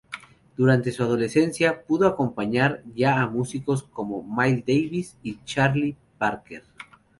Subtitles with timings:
[0.57, 6.63] Durante su adolescencia, pudo acompañar ya a músicos como Miles Davis y Charlie Parker.